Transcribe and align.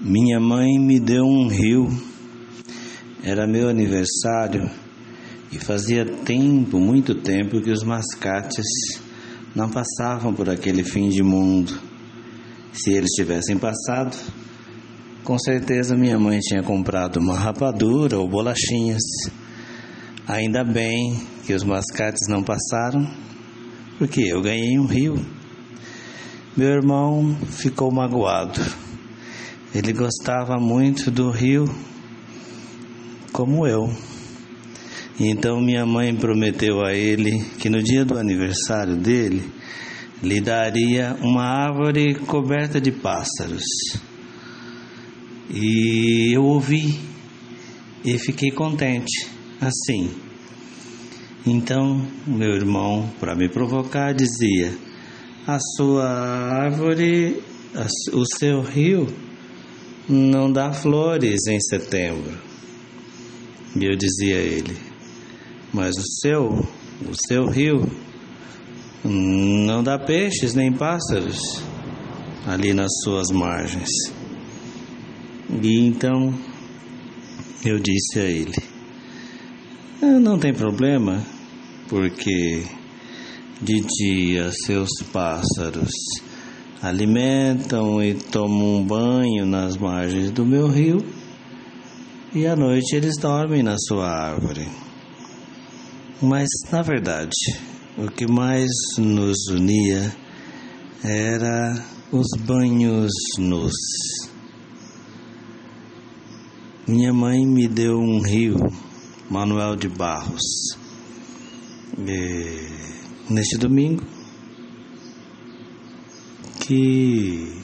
Minha 0.00 0.40
mãe 0.40 0.76
me 0.76 0.98
deu 0.98 1.24
um 1.24 1.46
rio. 1.46 1.88
Era 3.22 3.46
meu 3.46 3.68
aniversário 3.68 4.68
e 5.52 5.58
fazia 5.58 6.04
tempo, 6.04 6.80
muito 6.80 7.14
tempo, 7.14 7.60
que 7.62 7.70
os 7.70 7.84
mascates 7.84 8.66
não 9.54 9.70
passavam 9.70 10.34
por 10.34 10.50
aquele 10.50 10.82
fim 10.82 11.08
de 11.08 11.22
mundo. 11.22 11.80
Se 12.72 12.92
eles 12.92 13.10
tivessem 13.10 13.56
passado, 13.56 14.16
com 15.22 15.38
certeza 15.38 15.96
minha 15.96 16.18
mãe 16.18 16.40
tinha 16.40 16.62
comprado 16.62 17.18
uma 17.18 17.38
rapadura 17.38 18.18
ou 18.18 18.28
bolachinhas. 18.28 19.02
Ainda 20.26 20.64
bem 20.64 21.22
que 21.46 21.54
os 21.54 21.62
mascates 21.62 22.26
não 22.28 22.42
passaram, 22.42 23.08
porque 23.96 24.22
eu 24.22 24.42
ganhei 24.42 24.76
um 24.76 24.86
rio. 24.86 25.24
Meu 26.56 26.68
irmão 26.68 27.36
ficou 27.48 27.92
magoado 27.92 28.60
ele 29.74 29.92
gostava 29.92 30.56
muito 30.60 31.10
do 31.10 31.30
rio, 31.30 31.64
como 33.32 33.66
eu. 33.66 33.92
Então 35.18 35.60
minha 35.60 35.84
mãe 35.84 36.14
prometeu 36.14 36.84
a 36.84 36.94
ele 36.94 37.44
que 37.58 37.68
no 37.68 37.82
dia 37.82 38.04
do 38.04 38.16
aniversário 38.16 38.96
dele 38.96 39.42
lhe 40.22 40.40
daria 40.40 41.16
uma 41.20 41.42
árvore 41.42 42.14
coberta 42.14 42.80
de 42.80 42.92
pássaros. 42.92 43.64
E 45.50 46.32
eu 46.32 46.44
ouvi 46.44 47.00
e 48.04 48.16
fiquei 48.16 48.52
contente. 48.52 49.28
Assim. 49.60 50.10
Então 51.44 52.06
meu 52.26 52.54
irmão, 52.54 53.10
para 53.18 53.34
me 53.34 53.48
provocar, 53.48 54.12
dizia: 54.12 54.72
A 55.46 55.58
sua 55.76 56.08
árvore, 56.08 57.42
o 58.12 58.24
seu 58.24 58.62
rio 58.62 59.06
não 60.08 60.52
dá 60.52 60.72
flores 60.72 61.46
em 61.46 61.60
setembro. 61.60 62.38
E 63.76 63.84
eu 63.84 63.96
dizia 63.96 64.36
a 64.36 64.40
ele, 64.40 64.76
mas 65.72 65.96
o 65.96 66.20
seu, 66.20 66.48
o 67.08 67.14
seu 67.26 67.46
rio, 67.46 67.82
não 69.04 69.82
dá 69.82 69.98
peixes 69.98 70.54
nem 70.54 70.72
pássaros 70.72 71.38
ali 72.46 72.72
nas 72.72 72.90
suas 73.02 73.30
margens. 73.30 73.88
E 75.62 75.86
então 75.86 76.32
eu 77.64 77.78
disse 77.78 78.20
a 78.20 78.24
ele, 78.24 78.62
ah, 80.02 80.20
não 80.20 80.38
tem 80.38 80.52
problema, 80.52 81.24
porque 81.88 82.64
de 83.60 83.80
dia 83.80 84.52
seus 84.52 84.90
pássaros 85.12 85.90
alimentam 86.84 88.02
e 88.02 88.12
tomam 88.12 88.76
um 88.76 88.84
banho 88.84 89.46
nas 89.46 89.74
margens 89.74 90.30
do 90.30 90.44
meu 90.44 90.68
rio 90.68 91.02
e 92.34 92.46
à 92.46 92.54
noite 92.54 92.94
eles 92.94 93.16
dormem 93.18 93.62
na 93.62 93.76
sua 93.78 94.06
árvore. 94.06 94.68
Mas, 96.20 96.46
na 96.70 96.82
verdade, 96.82 97.32
o 97.96 98.10
que 98.10 98.30
mais 98.30 98.68
nos 98.98 99.46
unia 99.48 100.14
era 101.02 101.74
os 102.12 102.26
banhos 102.42 103.12
nus. 103.38 103.72
Minha 106.86 107.14
mãe 107.14 107.46
me 107.46 107.66
deu 107.66 107.96
um 107.96 108.20
rio, 108.20 108.56
Manuel 109.30 109.74
de 109.74 109.88
Barros. 109.88 110.76
E, 111.98 112.68
neste 113.30 113.56
domingo, 113.56 114.04
que 116.66 117.62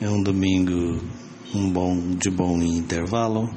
é 0.00 0.08
um 0.08 0.20
domingo 0.20 1.00
um 1.54 1.70
bom 1.70 2.16
de 2.16 2.28
bom 2.28 2.60
intervalo. 2.60 3.48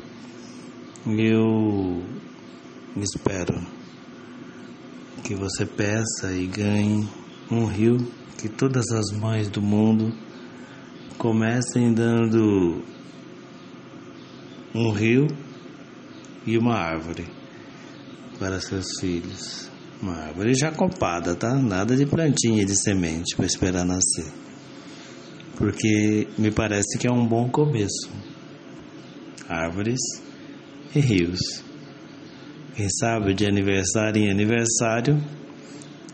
Eu 1.08 2.04
espero 2.98 3.60
que 5.24 5.34
você 5.34 5.66
peça 5.66 6.32
e 6.32 6.46
ganhe 6.46 7.10
um 7.50 7.66
rio 7.66 7.98
que 8.38 8.48
todas 8.48 8.86
as 8.92 9.12
mães 9.20 9.50
do 9.50 9.62
mundo 9.62 10.14
comecem 11.18 11.92
dando 11.92 12.84
um 14.76 14.92
rio 14.92 15.26
e 16.46 16.60
uma 16.60 16.76
árvore 16.76 17.26
para 18.38 18.62
seus 18.62 18.86
filhos. 19.00 19.77
Uma 20.02 20.14
árvore 20.14 20.54
já 20.54 20.72
copada, 20.72 21.36
tá? 21.36 21.56
Nada 21.56 21.96
de 21.96 22.06
plantinha 22.06 22.64
de 22.64 22.76
semente 22.80 23.36
para 23.36 23.46
esperar 23.46 23.84
nascer. 23.84 24.32
Porque 25.56 26.28
me 26.38 26.52
parece 26.52 27.00
que 27.00 27.08
é 27.08 27.12
um 27.12 27.26
bom 27.26 27.50
começo. 27.50 28.10
Árvores 29.50 30.00
e 30.94 31.00
rios. 31.00 31.64
Quem 32.76 32.88
sabe 32.90 33.34
de 33.34 33.46
aniversário 33.46 34.22
em 34.22 34.30
aniversário, 34.30 35.20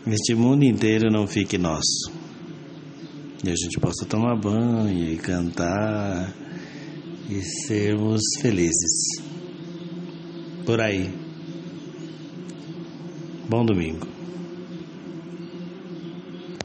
este 0.06 0.34
mundo 0.34 0.64
inteiro 0.64 1.10
não 1.10 1.26
fique 1.26 1.58
nosso. 1.58 2.10
E 3.44 3.50
a 3.50 3.54
gente 3.54 3.78
possa 3.78 4.06
tomar 4.06 4.34
banho 4.40 5.12
e 5.12 5.18
cantar 5.18 6.34
e 7.28 7.42
sermos 7.42 8.22
felizes. 8.40 9.20
Por 10.64 10.80
aí. 10.80 11.23
Bom 13.48 13.64
domingo. 13.66 14.13